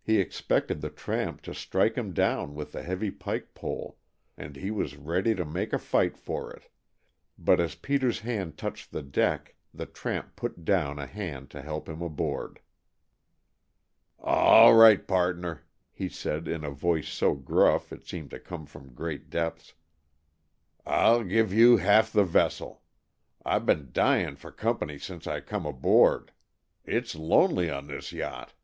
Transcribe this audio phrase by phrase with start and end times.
[0.00, 3.98] He expected the tramp to strike him down with the heavy pike pole,
[4.36, 6.70] and he was ready to make a fight for it,
[7.36, 11.88] but as Peter's hand touched the deck the tramp put down a hand to help
[11.88, 12.60] him aboard.
[14.20, 18.94] "All right, pardner," he said in a voice so gruff it seemed to come from
[18.94, 19.74] great depths,
[20.86, 22.82] "I'll give you half the vessel.
[23.44, 26.30] I've been dyin' for company since I come aboard.
[26.84, 28.54] It's lonely on this yacht."